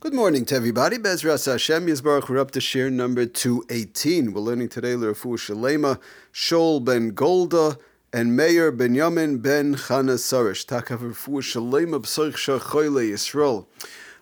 Good 0.00 0.14
morning 0.14 0.46
to 0.46 0.54
everybody. 0.54 0.96
Bezras 0.96 1.44
Hashem 1.44 1.86
Yisbarach. 1.86 2.30
We're 2.30 2.38
up 2.38 2.52
to 2.52 2.58
shiur 2.58 2.90
number 2.90 3.26
218. 3.26 4.32
We're 4.32 4.40
learning 4.40 4.70
today 4.70 4.96
L'Rafu 4.96 5.36
Shalema, 5.36 6.00
Shol 6.32 6.82
ben 6.82 7.10
Golda, 7.10 7.76
and 8.10 8.34
Meir 8.34 8.72
ben 8.72 8.94
Yamin 8.94 9.42
ben 9.42 9.74
Chana 9.74 10.16
Sarish. 10.16 10.64
Takav 10.64 11.00
Rafu 11.00 11.42
Shalema 11.42 12.00
B'soich 12.00 12.36
Shachoyle 12.36 13.10
Yisrael. 13.10 13.66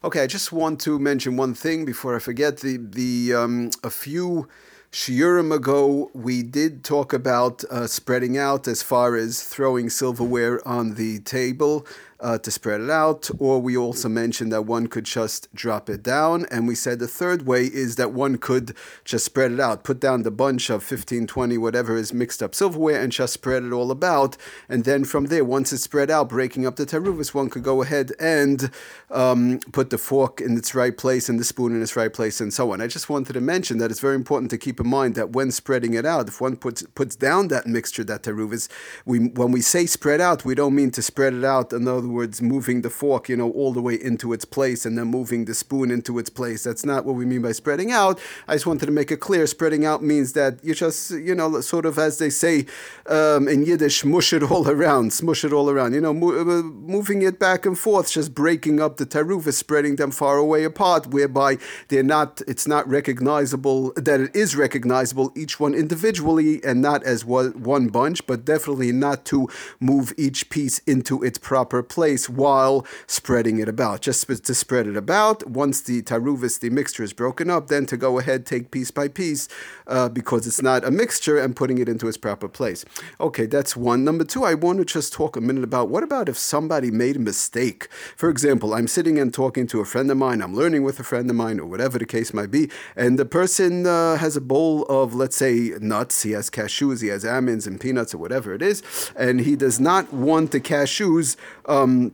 Okay, 0.02 0.24
I 0.24 0.26
just 0.26 0.50
want 0.50 0.80
to 0.80 0.98
mention 0.98 1.36
one 1.36 1.54
thing 1.54 1.84
before 1.84 2.16
I 2.16 2.18
forget. 2.18 2.56
The, 2.56 2.78
the 2.78 3.34
um, 3.34 3.70
A 3.84 3.90
few 3.90 4.48
shiurim 4.90 5.54
ago, 5.54 6.10
we 6.12 6.42
did 6.42 6.82
talk 6.82 7.12
about 7.12 7.62
uh, 7.70 7.86
spreading 7.86 8.36
out 8.36 8.66
as 8.66 8.82
far 8.82 9.14
as 9.14 9.44
throwing 9.44 9.90
silverware 9.90 10.66
on 10.66 10.94
the 10.94 11.20
table 11.20 11.86
uh, 12.20 12.38
to 12.38 12.50
spread 12.50 12.80
it 12.80 12.90
out, 12.90 13.30
or 13.38 13.60
we 13.60 13.76
also 13.76 14.08
mentioned 14.08 14.52
that 14.52 14.62
one 14.62 14.88
could 14.88 15.04
just 15.04 15.52
drop 15.54 15.88
it 15.88 16.02
down. 16.02 16.46
And 16.50 16.66
we 16.66 16.74
said 16.74 16.98
the 16.98 17.06
third 17.06 17.46
way 17.46 17.64
is 17.64 17.96
that 17.96 18.12
one 18.12 18.38
could 18.38 18.74
just 19.04 19.24
spread 19.24 19.52
it 19.52 19.60
out, 19.60 19.84
put 19.84 20.00
down 20.00 20.22
the 20.22 20.30
bunch 20.30 20.70
of 20.70 20.82
15, 20.82 21.26
20, 21.26 21.58
whatever 21.58 21.96
is 21.96 22.12
mixed 22.12 22.42
up 22.42 22.54
silverware, 22.54 23.00
and 23.00 23.12
just 23.12 23.34
spread 23.34 23.62
it 23.62 23.72
all 23.72 23.90
about. 23.90 24.36
And 24.68 24.84
then 24.84 25.04
from 25.04 25.26
there, 25.26 25.44
once 25.44 25.72
it's 25.72 25.82
spread 25.82 26.10
out, 26.10 26.28
breaking 26.28 26.66
up 26.66 26.76
the 26.76 26.86
taruvis, 26.86 27.34
one 27.34 27.50
could 27.50 27.62
go 27.62 27.82
ahead 27.82 28.12
and 28.18 28.70
um, 29.10 29.60
put 29.72 29.90
the 29.90 29.98
fork 29.98 30.40
in 30.40 30.56
its 30.56 30.74
right 30.74 30.96
place 30.96 31.28
and 31.28 31.38
the 31.38 31.44
spoon 31.44 31.74
in 31.74 31.82
its 31.82 31.94
right 31.94 32.12
place, 32.12 32.40
and 32.40 32.52
so 32.52 32.72
on. 32.72 32.80
I 32.80 32.88
just 32.88 33.08
wanted 33.08 33.34
to 33.34 33.40
mention 33.40 33.78
that 33.78 33.90
it's 33.90 34.00
very 34.00 34.16
important 34.16 34.50
to 34.50 34.58
keep 34.58 34.80
in 34.80 34.88
mind 34.88 35.14
that 35.14 35.30
when 35.30 35.52
spreading 35.52 35.94
it 35.94 36.04
out, 36.04 36.28
if 36.28 36.40
one 36.40 36.56
puts 36.56 36.82
puts 36.82 37.14
down 37.14 37.48
that 37.48 37.66
mixture, 37.66 38.04
that 38.04 38.24
taruvis, 38.24 38.68
we 39.04 39.28
when 39.28 39.52
we 39.52 39.60
say 39.60 39.86
spread 39.86 40.20
out, 40.20 40.44
we 40.44 40.54
don't 40.54 40.74
mean 40.74 40.90
to 40.90 41.02
spread 41.02 41.32
it 41.32 41.44
out. 41.44 41.72
In 41.72 41.84
other 42.08 42.16
words, 42.16 42.40
moving 42.40 42.82
the 42.82 42.90
fork, 42.90 43.28
you 43.28 43.36
know, 43.36 43.50
all 43.50 43.72
the 43.72 43.82
way 43.82 43.94
into 43.94 44.32
its 44.32 44.44
place 44.44 44.86
and 44.86 44.96
then 44.96 45.08
moving 45.08 45.44
the 45.44 45.54
spoon 45.54 45.90
into 45.90 46.18
its 46.18 46.30
place. 46.30 46.64
That's 46.64 46.84
not 46.84 47.04
what 47.04 47.14
we 47.14 47.26
mean 47.26 47.42
by 47.42 47.52
spreading 47.52 47.92
out. 47.92 48.18
I 48.46 48.54
just 48.54 48.66
wanted 48.66 48.86
to 48.86 48.92
make 48.92 49.12
it 49.12 49.20
clear. 49.20 49.46
Spreading 49.46 49.84
out 49.84 50.02
means 50.02 50.32
that 50.32 50.64
you 50.64 50.74
just, 50.74 51.10
you 51.10 51.34
know, 51.34 51.60
sort 51.60 51.84
of 51.84 51.98
as 51.98 52.18
they 52.18 52.30
say 52.30 52.66
um, 53.06 53.46
in 53.46 53.64
Yiddish, 53.64 54.04
mush 54.04 54.32
it 54.32 54.42
all 54.42 54.68
around, 54.76 55.12
smush 55.12 55.44
it 55.44 55.52
all 55.52 55.68
around. 55.68 55.92
You 55.92 56.00
know, 56.00 56.14
mo- 56.14 56.38
uh, 56.40 56.62
moving 56.62 57.22
it 57.22 57.38
back 57.38 57.66
and 57.66 57.78
forth, 57.78 58.10
just 58.10 58.34
breaking 58.34 58.80
up 58.80 58.96
the 58.96 59.06
taruvis, 59.06 59.54
spreading 59.54 59.96
them 59.96 60.10
far 60.10 60.38
away 60.38 60.64
apart, 60.64 61.08
whereby 61.08 61.58
they're 61.88 62.02
not. 62.02 62.40
It's 62.46 62.66
not 62.66 62.88
recognizable 62.88 63.92
that 63.96 64.20
it 64.20 64.34
is 64.34 64.56
recognizable 64.56 65.32
each 65.36 65.60
one 65.60 65.74
individually 65.74 66.64
and 66.64 66.80
not 66.80 67.02
as 67.04 67.24
one 67.24 67.88
bunch, 67.88 68.26
but 68.26 68.44
definitely 68.44 68.92
not 68.92 69.24
to 69.26 69.48
move 69.80 70.14
each 70.16 70.48
piece 70.48 70.78
into 70.80 71.22
its 71.22 71.38
proper 71.38 71.82
place 71.82 71.97
while 72.28 72.86
spreading 73.06 73.58
it 73.58 73.68
about. 73.68 74.00
Just 74.00 74.26
to 74.26 74.54
spread 74.54 74.86
it 74.86 74.96
about. 74.96 75.46
Once 75.46 75.80
the 75.80 76.02
taruvis, 76.02 76.60
the 76.60 76.70
mixture 76.70 77.02
is 77.02 77.12
broken 77.12 77.50
up, 77.50 77.68
then 77.68 77.86
to 77.86 77.96
go 77.96 78.18
ahead, 78.18 78.46
take 78.46 78.70
piece 78.70 78.90
by 78.90 79.08
piece, 79.08 79.48
uh, 79.86 80.08
because 80.08 80.46
it's 80.46 80.62
not 80.62 80.84
a 80.84 80.90
mixture, 80.90 81.38
and 81.38 81.56
putting 81.56 81.78
it 81.78 81.88
into 81.88 82.08
its 82.08 82.16
proper 82.16 82.48
place. 82.48 82.84
Okay, 83.20 83.46
that's 83.46 83.76
one. 83.76 84.04
Number 84.04 84.24
two, 84.24 84.44
I 84.44 84.54
want 84.54 84.78
to 84.78 84.84
just 84.84 85.12
talk 85.12 85.36
a 85.36 85.40
minute 85.40 85.64
about 85.64 85.88
what 85.88 86.02
about 86.02 86.28
if 86.28 86.38
somebody 86.38 86.90
made 86.90 87.16
a 87.16 87.20
mistake? 87.20 87.88
For 88.16 88.28
example, 88.30 88.74
I'm 88.74 88.88
sitting 88.88 89.18
and 89.18 89.32
talking 89.32 89.66
to 89.68 89.80
a 89.80 89.84
friend 89.84 90.10
of 90.10 90.16
mine, 90.16 90.42
I'm 90.42 90.54
learning 90.54 90.82
with 90.82 91.00
a 91.00 91.04
friend 91.04 91.28
of 91.30 91.36
mine, 91.36 91.58
or 91.60 91.66
whatever 91.66 91.98
the 91.98 92.06
case 92.06 92.32
might 92.32 92.50
be, 92.50 92.70
and 92.96 93.18
the 93.18 93.26
person 93.26 93.86
uh, 93.86 94.16
has 94.16 94.36
a 94.36 94.40
bowl 94.40 94.84
of, 94.84 95.14
let's 95.14 95.36
say, 95.36 95.72
nuts. 95.80 96.22
He 96.22 96.32
has 96.32 96.50
cashews, 96.50 97.02
he 97.02 97.08
has 97.08 97.24
almonds 97.24 97.66
and 97.66 97.80
peanuts, 97.80 98.14
or 98.14 98.18
whatever 98.18 98.54
it 98.54 98.62
is, 98.62 98.82
and 99.16 99.40
he 99.40 99.56
does 99.56 99.78
not 99.80 100.12
want 100.12 100.50
the 100.52 100.60
cashews. 100.60 101.36
Um, 101.66 101.87
um, 101.88 102.12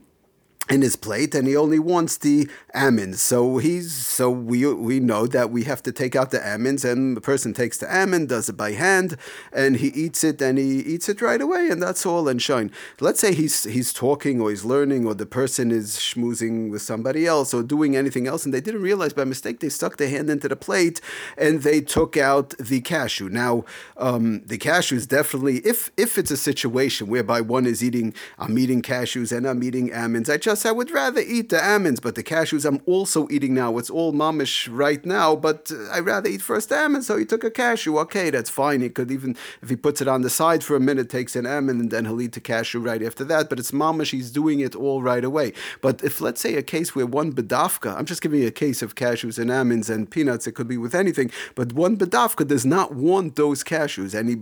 in 0.69 0.81
his 0.81 0.95
plate 0.95 1.35
and 1.35 1.47
he 1.47 1.55
only 1.55 1.77
wants 1.77 2.17
the 2.17 2.49
almonds 2.73 3.21
so 3.21 3.57
he's 3.57 3.93
so 3.93 4.29
we 4.29 4.65
we 4.73 4.99
know 4.99 5.27
that 5.27 5.51
we 5.51 5.63
have 5.63 5.83
to 5.83 5.91
take 5.91 6.15
out 6.15 6.31
the 6.31 6.51
almonds 6.51 6.83
and 6.83 7.15
the 7.15 7.21
person 7.21 7.53
takes 7.53 7.77
the 7.77 7.95
almond 7.95 8.29
does 8.29 8.49
it 8.49 8.57
by 8.57 8.71
hand 8.71 9.15
and 9.53 9.77
he 9.77 9.87
eats 9.89 10.23
it 10.23 10.41
and 10.41 10.57
he 10.57 10.79
eats 10.79 11.07
it 11.07 11.21
right 11.21 11.41
away 11.41 11.69
and 11.69 11.81
that's 11.81 12.05
all 12.05 12.27
and 12.27 12.41
shine. 12.41 12.71
Let's 12.99 13.19
say 13.19 13.33
he's 13.33 13.63
he's 13.65 13.93
talking 13.93 14.41
or 14.41 14.49
he's 14.49 14.65
learning 14.65 15.05
or 15.05 15.13
the 15.13 15.25
person 15.25 15.71
is 15.71 15.97
schmoozing 15.97 16.69
with 16.71 16.81
somebody 16.81 17.25
else 17.27 17.53
or 17.53 17.61
doing 17.63 17.95
anything 17.95 18.27
else 18.27 18.45
and 18.45 18.53
they 18.53 18.61
didn't 18.61 18.81
realize 18.81 19.13
by 19.13 19.23
mistake 19.23 19.59
they 19.59 19.69
stuck 19.69 19.97
their 19.97 20.09
hand 20.09 20.29
into 20.29 20.47
the 20.47 20.55
plate 20.55 21.01
and 21.37 21.63
they 21.63 21.81
took 21.81 22.17
out 22.17 22.49
the 22.57 22.81
cashew. 22.81 23.29
Now 23.29 23.65
um, 23.97 24.41
the 24.45 24.57
cashew 24.57 24.95
is 24.95 25.05
definitely 25.05 25.57
if 25.57 25.91
if 25.97 26.17
it's 26.17 26.31
a 26.31 26.37
situation 26.37 27.07
whereby 27.07 27.41
one 27.41 27.65
is 27.65 27.83
eating 27.83 28.13
i'm 28.39 28.57
eating 28.57 28.81
cashews 28.81 29.35
and 29.35 29.45
i'm 29.45 29.61
eating 29.63 29.93
almonds 29.93 30.29
i 30.29 30.37
just 30.37 30.54
I 30.63 30.71
would 30.71 30.91
rather 30.91 31.21
eat 31.21 31.49
the 31.49 31.59
almonds, 31.67 31.99
but 31.99 32.13
the 32.13 32.21
cashews 32.21 32.65
I'm 32.65 32.81
also 32.85 33.27
eating 33.31 33.55
now. 33.55 33.79
It's 33.79 33.89
all 33.89 34.13
mamish 34.13 34.69
right 34.71 35.03
now, 35.03 35.35
but 35.35 35.71
uh, 35.71 35.91
I'd 35.91 36.05
rather 36.05 36.29
eat 36.29 36.43
first 36.43 36.69
the 36.69 36.79
almonds. 36.79 37.07
So 37.07 37.17
he 37.17 37.25
took 37.25 37.43
a 37.43 37.49
cashew. 37.49 37.97
Okay, 37.97 38.29
that's 38.29 38.51
fine. 38.51 38.81
He 38.81 38.89
could 38.89 39.09
even, 39.09 39.35
if 39.63 39.69
he 39.69 39.75
puts 39.75 40.01
it 40.01 40.07
on 40.07 40.21
the 40.21 40.29
side 40.29 40.63
for 40.63 40.75
a 40.75 40.79
minute, 40.79 41.09
takes 41.09 41.35
an 41.35 41.47
almond, 41.47 41.81
and 41.81 41.89
then 41.89 42.05
he'll 42.05 42.21
eat 42.21 42.33
the 42.33 42.39
cashew 42.39 42.79
right 42.79 43.01
after 43.01 43.23
that. 43.25 43.49
But 43.49 43.59
it's 43.59 43.71
mamish. 43.71 44.11
He's 44.11 44.29
doing 44.29 44.59
it 44.59 44.75
all 44.75 45.01
right 45.01 45.23
away. 45.23 45.53
But 45.81 46.03
if 46.03 46.21
let's 46.21 46.41
say 46.41 46.55
a 46.55 46.61
case 46.61 46.95
where 46.95 47.07
one 47.07 47.33
bedafka, 47.33 47.97
I'm 47.97 48.05
just 48.05 48.21
giving 48.21 48.41
you 48.41 48.47
a 48.47 48.51
case 48.51 48.83
of 48.83 48.93
cashews 48.93 49.39
and 49.39 49.51
almonds 49.51 49.89
and 49.89 50.09
peanuts. 50.09 50.45
It 50.45 50.51
could 50.51 50.67
be 50.67 50.77
with 50.77 50.93
anything, 50.93 51.31
but 51.55 51.73
one 51.73 51.97
bedafka 51.97 52.47
does 52.47 52.65
not 52.65 52.93
want 52.93 53.35
those 53.35 53.63
cashews, 53.63 54.13
and 54.13 54.29
he 54.29 54.35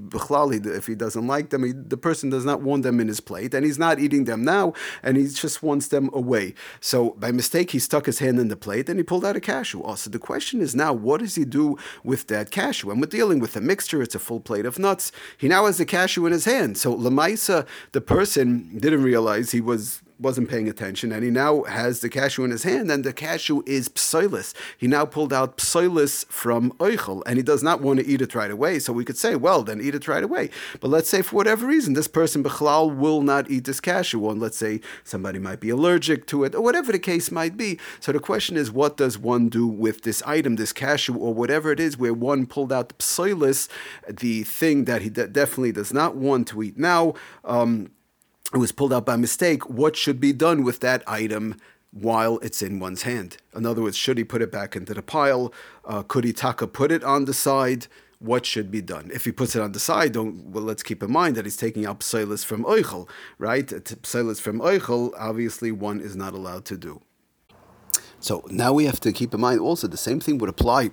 if 0.75 0.88
he 0.88 0.96
doesn't 0.96 1.28
like 1.28 1.50
them, 1.50 1.63
he, 1.63 1.72
the 1.72 1.97
person 1.97 2.29
does 2.29 2.46
not 2.46 2.62
want 2.62 2.84
them 2.84 3.00
in 3.00 3.07
his 3.07 3.19
plate, 3.19 3.53
and 3.53 3.66
he's 3.66 3.79
not 3.79 4.00
eating 4.00 4.25
them 4.25 4.44
now, 4.44 4.73
and 5.02 5.18
he 5.18 5.28
just 5.28 5.63
wants 5.63 5.88
them 5.88 6.03
away. 6.14 6.53
So 6.80 7.12
by 7.12 7.31
mistake, 7.31 7.72
he 7.72 7.80
stuck 7.80 8.06
his 8.06 8.19
hand 8.19 8.40
in 8.40 8.47
the 8.47 8.56
plate 8.56 8.90
and 8.90 9.00
he 9.00 9.03
pulled 9.03 9.25
out 9.25 9.36
a 9.36 9.40
cashew. 9.40 9.81
Oh, 9.84 9.94
also, 9.94 10.09
the 10.09 10.19
question 10.19 10.59
is 10.59 10.74
now, 10.75 10.91
what 10.91 11.19
does 11.19 11.36
he 11.36 11.46
do 11.46 11.78
with 12.03 12.28
that 12.28 12.50
cashew? 12.50 12.90
And 12.90 13.00
we're 13.00 13.08
dealing 13.08 13.40
with 13.40 13.56
a 13.56 13.62
mixture, 13.62 14.02
it's 14.02 14.16
a 14.16 14.19
full 14.19 14.40
plate 14.40 14.66
of 14.66 14.80
nuts. 14.80 15.12
He 15.38 15.47
now 15.47 15.68
has 15.68 15.78
the 15.78 15.86
cashew 15.86 16.25
in 16.25 16.34
his 16.34 16.46
hand. 16.46 16.78
So 16.80 16.96
Lamaisa, 16.96 17.68
the 17.91 18.02
person 18.02 18.80
didn't 18.80 19.03
realize 19.03 19.52
he 19.52 19.62
was 19.62 20.02
wasn't 20.23 20.50
paying 20.50 20.69
attention, 20.69 21.11
and 21.11 21.23
he 21.23 21.29
now 21.29 21.63
has 21.63 22.00
the 22.00 22.09
cashew 22.09 22.44
in 22.44 22.51
his 22.51 22.63
hand, 22.63 22.89
and 22.89 23.03
the 23.03 23.13
cashew 23.13 23.61
is 23.67 23.89
psoilis. 23.89 24.53
He 24.78 24.88
now 24.88 25.06
pulled 25.06 25.34
out 25.34 25.57
psoilis 25.57 26.25
from 26.28 26.72
oichel, 26.73 27.22
and 27.25 27.38
he 27.38 27.44
does 27.44 27.61
not 27.61 27.81
want 27.81 28.00
to 28.00 28.07
eat 28.07 28.22
it 28.22 28.34
right 28.34 28.50
away. 28.50 28.79
So 28.79 28.94
we 28.94 29.06
could 29.06 29.17
say, 29.17 29.35
well, 29.35 29.63
then 29.63 29.81
eat 29.81 29.94
it 29.94 30.07
right 30.07 30.23
away. 30.23 30.50
But 30.79 30.88
let's 30.88 31.09
say 31.09 31.22
for 31.22 31.35
whatever 31.35 31.67
reason, 31.67 31.94
this 31.94 32.07
person 32.07 32.44
bechlal 32.44 32.95
will 32.95 33.22
not 33.22 33.51
eat 33.51 33.66
this 33.66 33.79
cashew, 33.79 34.29
and 34.29 34.41
let's 34.41 34.57
say 34.57 34.81
somebody 35.03 35.39
might 35.39 35.59
be 35.59 35.69
allergic 35.69 36.25
to 36.28 36.44
it, 36.44 36.55
or 36.55 36.61
whatever 36.61 36.91
the 36.91 37.00
case 37.00 37.29
might 37.29 37.57
be. 37.57 37.78
So 38.00 38.11
the 38.11 38.19
question 38.19 38.57
is, 38.57 38.72
what 38.72 38.97
does 38.97 39.17
one 39.17 39.50
do 39.50 39.67
with 39.67 40.01
this 40.01 40.23
item, 40.23 40.55
this 40.55 40.73
cashew, 40.73 41.16
or 41.16 41.34
whatever 41.34 41.72
it 41.72 41.79
is, 41.79 41.97
where 41.97 42.13
one 42.13 42.45
pulled 42.45 42.72
out 42.72 42.90
the 42.97 43.67
the 44.07 44.44
thing 44.44 44.85
that 44.85 45.01
he 45.01 45.09
de- 45.09 45.28
definitely 45.28 45.72
does 45.72 45.94
not 45.94 46.16
want 46.16 46.47
to 46.47 46.63
eat 46.63 46.78
now? 46.78 47.13
Um, 47.44 47.91
it 48.53 48.58
was 48.58 48.72
pulled 48.72 48.94
out 48.94 49.06
by 49.06 49.16
mistake, 49.16 49.68
what 49.69 49.96
should 49.96 50.19
be 50.19 50.31
done 50.31 50.64
with 50.64 50.80
that 50.81 51.03
item 51.08 51.56
while 51.91 52.38
it's 52.40 52.62
in 52.62 52.80
one's 52.80 53.02
hand? 53.03 53.38
In 53.56 53.66
other 53.66 53.81
words, 53.81 53.97
should 53.97 54.18
he 54.18 54.24
put 54.24 54.41
it 54.41 54.52
back 54.52 54.75
into 54.75 54.94
the 54.94 55.02
pile? 55.02 55.52
Uh, 55.86 56.03
could 56.03 56.24
he 56.24 56.34
taka 56.34 56.68
put 56.68 56.91
it 56.91 57.03
on 57.03 57.25
the 57.25 57.34
side? 57.34 57.88
What 58.19 58.46
should 58.46 58.72
be 58.72 58.81
done? 58.81 59.12
If 59.14 59.25
he 59.25 59.31
puts 59.31 59.56
it 59.56 59.62
on 59.62 59.74
the 59.74 59.80
side, 59.80 60.14
don't, 60.14 60.46
well, 60.46 60.64
let's 60.64 60.84
keep 60.84 61.03
in 61.03 61.12
mind 61.12 61.36
that 61.36 61.46
he's 61.46 61.58
taking 61.58 61.86
out 61.86 62.00
psilis 62.00 62.46
from 62.46 62.64
oichel, 62.64 63.09
right? 63.38 63.68
Psilis 63.68 64.40
from 64.40 64.59
oichel, 64.59 65.12
obviously 65.18 65.72
one 65.72 66.00
is 66.00 66.16
not 66.16 66.34
allowed 66.34 66.64
to 66.66 66.78
do. 66.78 67.02
So 68.20 68.46
now 68.50 68.72
we 68.72 68.85
have 68.85 69.02
to 69.02 69.12
keep 69.12 69.34
in 69.34 69.41
mind 69.41 69.59
also 69.59 69.88
the 69.88 69.97
same 69.97 70.22
thing 70.22 70.38
would 70.38 70.50
apply 70.50 70.91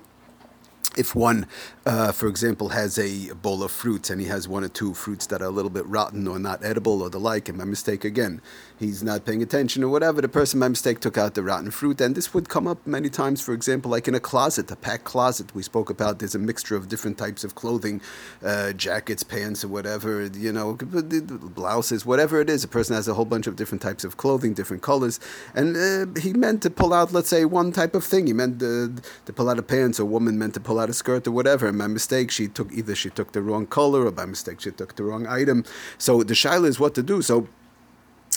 if 0.97 1.15
one, 1.15 1.47
uh, 1.85 2.11
for 2.11 2.27
example, 2.27 2.69
has 2.69 2.99
a 2.99 3.33
bowl 3.33 3.63
of 3.63 3.71
fruits 3.71 4.09
and 4.09 4.19
he 4.19 4.27
has 4.27 4.47
one 4.47 4.63
or 4.63 4.67
two 4.67 4.93
fruits 4.93 5.25
that 5.27 5.41
are 5.41 5.45
a 5.45 5.49
little 5.51 5.69
bit 5.69 5.85
rotten 5.85 6.27
or 6.27 6.37
not 6.37 6.63
edible 6.63 7.01
or 7.01 7.09
the 7.09 7.19
like, 7.19 7.47
and 7.47 7.57
by 7.57 7.63
mistake 7.63 8.03
again, 8.03 8.41
he's 8.77 9.01
not 9.01 9.23
paying 9.25 9.41
attention 9.41 9.83
or 9.83 9.89
whatever, 9.89 10.21
the 10.21 10.27
person 10.27 10.59
by 10.59 10.67
mistake 10.67 10.99
took 10.99 11.17
out 11.17 11.33
the 11.33 11.43
rotten 11.43 11.71
fruit. 11.71 12.01
And 12.01 12.13
this 12.13 12.33
would 12.33 12.49
come 12.49 12.67
up 12.67 12.85
many 12.85 13.09
times, 13.09 13.41
for 13.41 13.53
example, 13.53 13.89
like 13.89 14.07
in 14.07 14.15
a 14.15 14.19
closet, 14.19 14.69
a 14.69 14.75
packed 14.75 15.05
closet. 15.05 15.55
We 15.55 15.63
spoke 15.63 15.89
about 15.89 16.19
there's 16.19 16.35
a 16.35 16.39
mixture 16.39 16.75
of 16.75 16.89
different 16.89 17.17
types 17.17 17.45
of 17.45 17.55
clothing, 17.55 18.01
uh, 18.43 18.73
jackets, 18.73 19.23
pants, 19.23 19.63
or 19.63 19.69
whatever, 19.69 20.25
you 20.25 20.51
know, 20.51 20.73
blouses, 20.75 22.05
whatever 22.05 22.41
it 22.41 22.49
is. 22.49 22.65
A 22.65 22.67
person 22.67 22.95
has 22.95 23.07
a 23.07 23.13
whole 23.13 23.25
bunch 23.25 23.47
of 23.47 23.55
different 23.55 23.81
types 23.81 24.03
of 24.03 24.17
clothing, 24.17 24.53
different 24.53 24.83
colors. 24.83 25.21
And 25.55 25.77
uh, 25.77 26.19
he 26.19 26.33
meant 26.33 26.61
to 26.63 26.69
pull 26.69 26.93
out, 26.93 27.13
let's 27.13 27.29
say, 27.29 27.45
one 27.45 27.71
type 27.71 27.95
of 27.95 28.03
thing. 28.03 28.27
He 28.27 28.33
meant 28.33 28.59
to, 28.59 28.93
to 29.25 29.33
pull 29.33 29.49
out 29.49 29.57
a 29.57 29.63
pants, 29.63 29.99
or 29.99 30.03
a 30.03 30.05
woman 30.05 30.37
meant 30.37 30.53
to 30.55 30.59
pull 30.59 30.70
out 30.79 30.89
a 30.89 30.93
skirt 30.93 31.27
or 31.27 31.31
whatever. 31.31 31.67
And 31.67 31.77
by 31.77 31.87
mistake, 31.87 32.31
she 32.31 32.47
took 32.47 32.71
either 32.71 32.95
she 32.95 33.09
took 33.09 33.31
the 33.31 33.41
wrong 33.41 33.65
color 33.65 34.05
or 34.05 34.11
by 34.11 34.25
mistake 34.25 34.61
she 34.61 34.71
took 34.71 34.95
the 34.95 35.03
wrong 35.03 35.27
item. 35.27 35.65
So 35.97 36.23
the 36.23 36.33
shaila 36.33 36.67
is 36.67 36.79
what 36.79 36.95
to 36.95 37.03
do. 37.03 37.21
So 37.21 37.47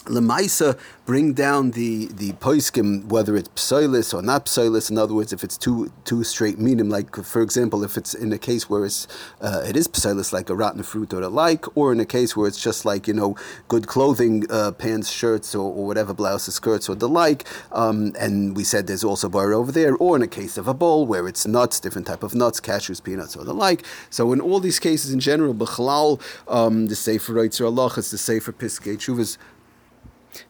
Lemaisa 0.07 0.79
bring 1.07 1.33
down 1.33 1.73
the 1.73 2.07
the 2.07 2.33
poiskim 2.35 3.05
whether 3.07 3.37
it's 3.37 3.49
psoilis 3.51 4.13
or 4.13 4.23
not 4.23 4.47
psoilis. 4.47 4.91
In 4.91 4.99
other 4.99 5.15
words, 5.15 5.33
if 5.33 5.43
it's 5.43 5.57
two 5.57 5.93
two 6.05 6.25
straight 6.25 6.59
minim, 6.59 6.91
like 6.91 7.15
for 7.25 7.43
example, 7.43 7.83
if 7.85 7.97
it's 7.97 8.15
in 8.15 8.33
a 8.33 8.39
case 8.39 8.69
where 8.69 8.85
it's 8.85 9.07
uh, 9.41 9.63
it 9.67 9.77
is 9.77 9.89
psoilis, 9.89 10.33
like 10.33 10.51
a 10.51 10.55
rotten 10.55 10.83
fruit 10.83 11.13
or 11.15 11.21
the 11.21 11.31
like, 11.31 11.65
or 11.77 11.93
in 11.93 12.01
a 12.01 12.05
case 12.05 12.37
where 12.37 12.47
it's 12.47 12.61
just 12.61 12.85
like 12.85 13.09
you 13.09 13.15
know 13.15 13.37
good 13.69 13.87
clothing, 13.87 14.45
uh, 14.51 14.73
pants, 14.73 15.11
shirts, 15.11 15.55
or, 15.55 15.73
or, 15.73 15.87
whatever 15.87 16.13
blouses, 16.13 16.55
skirts, 16.55 16.89
or 16.89 16.95
the 16.95 17.09
like. 17.09 17.45
Um, 17.73 18.15
and 18.19 18.57
we 18.57 18.65
said 18.65 18.87
there's 18.87 19.05
also 19.05 19.29
bar 19.29 19.53
over 19.55 19.73
there, 19.73 19.97
or 19.97 20.17
in 20.17 20.23
a 20.23 20.29
case 20.29 20.59
of 20.59 20.69
a 20.69 20.75
bowl 20.75 21.07
where 21.07 21.27
it's 21.27 21.47
nuts, 21.47 21.81
different 21.81 22.07
type 22.07 22.23
of 22.23 22.35
nuts, 22.35 22.61
cashews, 22.61 23.03
peanuts, 23.03 23.37
or 23.37 23.45
the 23.45 23.55
like. 23.55 23.85
So 24.11 24.33
in 24.33 24.41
all 24.41 24.61
these 24.61 24.79
cases, 24.79 25.13
in 25.13 25.21
general, 25.21 25.55
b'chalal, 25.55 26.21
um, 26.49 26.87
the 26.87 26.97
sefer 26.97 27.33
writes 27.33 27.61
Allah, 27.61 27.91
the 27.95 28.03
sefer 28.03 28.53
piskei 28.53 28.97
chuvas 28.97 29.39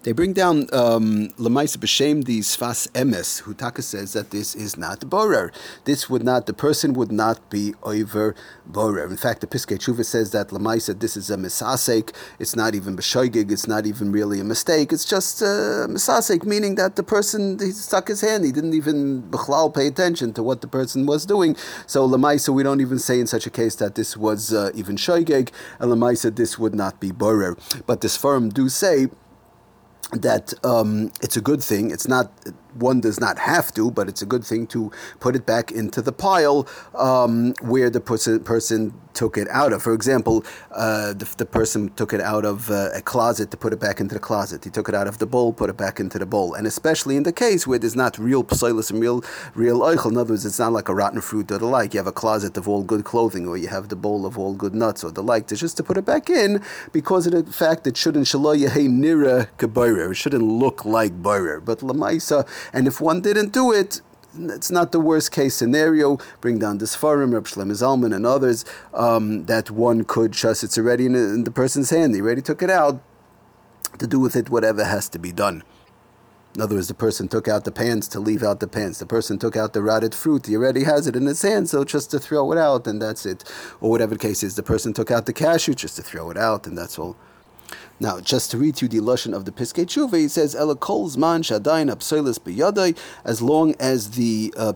they 0.02 0.12
bring 0.12 0.32
down 0.32 0.66
um, 0.72 1.28
Lamaisa 1.38 1.78
B'Shem 1.78 2.24
the 2.24 2.40
Sfas 2.40 2.90
Emes, 2.92 3.40
who 3.42 3.54
Taka 3.54 3.82
says 3.82 4.12
that 4.12 4.30
this 4.30 4.54
is 4.54 4.76
not 4.76 5.00
Borer. 5.08 5.52
This 5.84 6.08
would 6.10 6.22
not, 6.22 6.46
the 6.46 6.52
person 6.52 6.92
would 6.94 7.12
not 7.12 7.50
be 7.50 7.74
over 7.82 8.34
Borer. 8.66 9.06
In 9.10 9.16
fact, 9.16 9.40
the 9.40 9.46
Piskei 9.46 9.78
Tshuva 9.78 10.04
says 10.04 10.30
that 10.32 10.48
Lamaisa, 10.48 10.98
this 10.98 11.16
is 11.16 11.30
a 11.30 11.36
Misasek, 11.36 12.14
it's 12.38 12.56
not 12.56 12.74
even 12.74 12.96
B'Shoigig, 12.96 13.50
it's 13.50 13.66
not 13.66 13.86
even 13.86 14.12
really 14.12 14.40
a 14.40 14.44
mistake, 14.44 14.92
it's 14.92 15.04
just 15.04 15.42
a 15.42 15.86
Misasek, 15.88 16.44
meaning 16.44 16.74
that 16.76 16.96
the 16.96 17.02
person, 17.02 17.58
he 17.58 17.70
stuck 17.70 18.08
his 18.08 18.20
hand, 18.20 18.44
he 18.44 18.52
didn't 18.52 18.74
even 18.74 19.22
B'chlal 19.22 19.74
pay 19.74 19.86
attention 19.86 20.32
to 20.34 20.42
what 20.42 20.60
the 20.60 20.68
person 20.68 21.06
was 21.06 21.26
doing. 21.26 21.56
So 21.86 22.08
Lamaisa, 22.08 22.52
we 22.52 22.62
don't 22.62 22.80
even 22.80 22.98
say 22.98 23.20
in 23.20 23.26
such 23.26 23.46
a 23.46 23.50
case 23.50 23.76
that 23.76 23.94
this 23.94 24.16
was 24.16 24.52
uh, 24.52 24.70
even 24.74 24.96
Shoigig, 24.96 25.50
and 25.78 25.94
this 26.36 26.58
would 26.58 26.74
not 26.74 27.00
be 27.00 27.10
Borer. 27.10 27.56
But 27.86 28.00
this 28.00 28.16
firm 28.16 28.48
do 28.48 28.68
say 28.68 29.08
that 30.22 30.52
um, 30.64 31.10
it's 31.22 31.36
a 31.36 31.40
good 31.40 31.62
thing. 31.62 31.90
It's 31.90 32.08
not 32.08 32.30
one 32.74 33.00
does 33.00 33.20
not 33.20 33.38
have 33.38 33.72
to, 33.74 33.90
but 33.90 34.08
it's 34.08 34.22
a 34.22 34.26
good 34.26 34.44
thing 34.44 34.66
to 34.68 34.90
put 35.20 35.36
it 35.36 35.46
back 35.46 35.70
into 35.70 36.02
the 36.02 36.12
pile 36.12 36.68
um, 36.94 37.54
where 37.60 37.90
the 37.90 38.00
person, 38.00 38.40
person 38.40 38.94
took 39.14 39.38
it 39.38 39.48
out 39.48 39.72
of. 39.72 39.82
For 39.82 39.94
example, 39.94 40.44
uh, 40.72 41.12
the, 41.12 41.32
the, 41.38 41.46
person 41.46 41.90
took 41.94 42.12
it 42.12 42.20
out 42.20 42.44
of 42.44 42.70
uh, 42.70 42.90
a 42.94 43.00
closet 43.00 43.50
to 43.52 43.56
put 43.56 43.72
it 43.72 43.78
back 43.78 44.00
into 44.00 44.14
the 44.14 44.20
closet. 44.20 44.64
He 44.64 44.70
took 44.70 44.88
it 44.88 44.94
out 44.94 45.06
of 45.06 45.18
the 45.18 45.26
bowl, 45.26 45.52
put 45.52 45.70
it 45.70 45.76
back 45.76 46.00
into 46.00 46.18
the 46.18 46.26
bowl. 46.26 46.54
And 46.54 46.66
especially 46.66 47.16
in 47.16 47.22
the 47.22 47.32
case 47.32 47.66
where 47.66 47.78
there's 47.78 47.94
not 47.94 48.18
real 48.18 48.42
psilis 48.42 48.90
and 48.90 49.00
real 49.00 49.22
real 49.54 49.80
oichel. 49.80 50.10
In 50.10 50.18
other 50.18 50.32
words, 50.32 50.44
it's 50.44 50.58
not 50.58 50.72
like 50.72 50.88
a 50.88 50.94
rotten 50.94 51.20
fruit 51.20 51.50
or 51.52 51.58
the 51.58 51.66
like. 51.66 51.94
You 51.94 51.98
have 51.98 52.06
a 52.06 52.12
closet 52.12 52.56
of 52.56 52.68
all 52.68 52.82
good 52.82 53.04
clothing, 53.04 53.46
or 53.46 53.56
you 53.56 53.68
have 53.68 53.88
the 53.88 53.96
bowl 53.96 54.26
of 54.26 54.38
all 54.38 54.54
good 54.54 54.74
nuts 54.74 55.04
or 55.04 55.12
the 55.12 55.22
like. 55.22 55.50
It's 55.50 55.60
just 55.60 55.76
to 55.76 55.82
put 55.82 55.96
it 55.96 56.04
back 56.04 56.28
in 56.28 56.62
because 56.92 57.26
of 57.26 57.32
the 57.32 57.52
fact 57.52 57.86
it 57.86 57.96
shouldn't 57.96 58.26
shalom 58.26 58.58
nira 58.58 60.10
It 60.10 60.16
shouldn't 60.16 60.42
look 60.42 60.84
like 60.84 61.22
boirer. 61.22 61.64
But 61.64 61.78
lamaisa 61.78 62.46
and 62.72 62.86
if 62.86 63.00
one 63.00 63.20
didn't 63.20 63.52
do 63.52 63.72
it, 63.72 64.00
it's 64.36 64.70
not 64.70 64.92
the 64.92 65.00
worst 65.00 65.30
case 65.32 65.54
scenario. 65.54 66.18
Bring 66.40 66.58
down 66.58 66.78
this 66.78 66.94
forum, 66.96 67.32
Reb 67.34 67.44
Shlomo 67.44 67.72
Zalman 67.72 68.14
and 68.14 68.26
others, 68.26 68.64
um, 68.92 69.46
that 69.46 69.70
one 69.70 70.04
could 70.04 70.32
just, 70.32 70.64
it's 70.64 70.76
already 70.76 71.06
in, 71.06 71.14
in 71.14 71.44
the 71.44 71.50
person's 71.50 71.90
hand. 71.90 72.14
He 72.14 72.20
already 72.20 72.42
took 72.42 72.62
it 72.62 72.70
out 72.70 73.00
to 73.98 74.06
do 74.06 74.18
with 74.18 74.34
it 74.34 74.50
whatever 74.50 74.84
has 74.84 75.08
to 75.10 75.18
be 75.18 75.32
done. 75.32 75.62
In 76.54 76.60
other 76.60 76.76
words, 76.76 76.86
the 76.86 76.94
person 76.94 77.26
took 77.26 77.48
out 77.48 77.64
the 77.64 77.72
pants 77.72 78.06
to 78.08 78.20
leave 78.20 78.44
out 78.44 78.60
the 78.60 78.68
pants. 78.68 79.00
The 79.00 79.06
person 79.06 79.38
took 79.38 79.56
out 79.56 79.72
the 79.72 79.82
rotted 79.82 80.14
fruit. 80.14 80.46
He 80.46 80.56
already 80.56 80.84
has 80.84 81.08
it 81.08 81.16
in 81.16 81.26
his 81.26 81.42
hand, 81.42 81.68
so 81.68 81.82
just 81.82 82.12
to 82.12 82.20
throw 82.20 82.52
it 82.52 82.58
out, 82.58 82.86
and 82.86 83.02
that's 83.02 83.26
it. 83.26 83.42
Or 83.80 83.90
whatever 83.90 84.14
the 84.14 84.20
case 84.20 84.44
is, 84.44 84.54
the 84.54 84.62
person 84.62 84.92
took 84.92 85.10
out 85.10 85.26
the 85.26 85.32
cashew 85.32 85.74
just 85.74 85.96
to 85.96 86.02
throw 86.02 86.30
it 86.30 86.36
out, 86.36 86.68
and 86.68 86.78
that's 86.78 86.96
all. 86.96 87.16
Now, 88.00 88.20
just 88.20 88.50
to 88.50 88.58
read 88.58 88.82
you 88.82 88.88
the 88.88 88.98
lashon 88.98 89.34
of 89.34 89.44
the 89.44 89.52
Piskei 89.52 89.86
Tshuva, 89.86 90.18
he 90.18 90.26
says, 90.26 90.56
"Ela 90.56 90.74
kol 90.74 91.08
zman 91.08 91.42
shadayin 91.42 91.94
apsoilis 91.94 92.40
biyadai." 92.40 92.96
As 93.24 93.40
long 93.40 93.74
as 93.78 94.10
the 94.10 94.52
uh, 94.56 94.72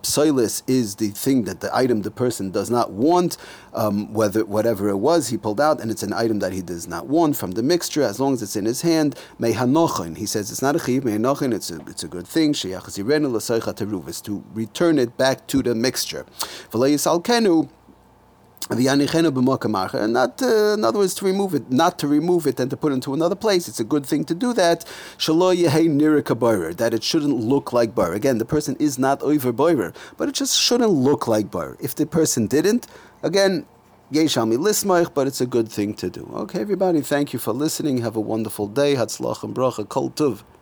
is 0.66 0.94
the 0.94 1.08
thing 1.08 1.42
that 1.44 1.60
the 1.60 1.74
item 1.76 2.02
the 2.02 2.12
person 2.12 2.50
does 2.50 2.70
not 2.70 2.92
want, 2.92 3.36
um, 3.74 4.12
whether 4.14 4.44
whatever 4.44 4.88
it 4.88 4.98
was 4.98 5.28
he 5.28 5.36
pulled 5.36 5.60
out, 5.60 5.80
and 5.80 5.90
it's 5.90 6.04
an 6.04 6.12
item 6.12 6.38
that 6.38 6.52
he 6.52 6.62
does 6.62 6.86
not 6.86 7.08
want 7.08 7.36
from 7.36 7.52
the 7.52 7.62
mixture, 7.62 8.02
as 8.02 8.20
long 8.20 8.34
as 8.34 8.42
it's 8.42 8.54
in 8.54 8.66
his 8.66 8.82
hand, 8.82 9.16
mehanochin. 9.40 10.16
He 10.16 10.26
says 10.26 10.52
it's 10.52 10.62
not 10.62 10.76
a 10.76 10.78
chiv 10.78 11.02
mehanochin. 11.02 11.52
It's 11.52 11.70
a 11.70 11.80
it's 11.88 12.04
a 12.04 12.08
good 12.08 12.26
thing. 12.26 12.54
Is 12.54 14.20
to 14.22 14.44
return 14.54 14.98
it 14.98 15.16
back 15.16 15.46
to 15.48 15.62
the 15.62 15.74
mixture. 15.74 16.24
And 18.70 20.12
not, 20.12 20.42
uh, 20.42 20.74
in 20.74 20.84
other 20.84 20.98
words, 20.98 21.14
to 21.14 21.24
remove 21.24 21.54
it, 21.54 21.70
not 21.70 21.98
to 22.00 22.06
remove 22.06 22.46
it 22.46 22.60
and 22.60 22.68
to 22.70 22.76
put 22.76 22.92
it 22.92 22.96
into 22.96 23.14
another 23.14 23.34
place. 23.34 23.66
It's 23.66 23.80
a 23.80 23.84
good 23.84 24.04
thing 24.04 24.24
to 24.24 24.34
do 24.34 24.52
that. 24.52 24.84
That 26.76 26.90
it 26.92 27.02
shouldn't 27.02 27.36
look 27.40 27.72
like 27.72 27.94
bar. 27.94 28.12
Again, 28.12 28.36
the 28.36 28.44
person 28.44 28.76
is 28.78 28.98
not 28.98 29.22
over 29.22 29.52
boirer, 29.54 29.94
but 30.18 30.28
it 30.28 30.34
just 30.34 30.60
shouldn't 30.60 30.90
look 30.90 31.26
like 31.26 31.50
bar. 31.50 31.78
If 31.80 31.94
the 31.94 32.04
person 32.04 32.46
didn't, 32.46 32.86
again, 33.22 33.64
but 34.10 35.26
it's 35.26 35.40
a 35.40 35.46
good 35.46 35.68
thing 35.70 35.94
to 35.94 36.10
do. 36.10 36.30
Okay, 36.34 36.60
everybody, 36.60 37.00
thank 37.02 37.32
you 37.34 37.38
for 37.38 37.52
listening. 37.52 37.98
Have 37.98 38.16
a 38.16 38.20
wonderful 38.20 38.66
day. 38.66 38.94
Hatzlach 38.94 39.42
and 39.42 39.54
bracha, 39.54 39.86
kol 39.88 40.10
tuv. 40.10 40.42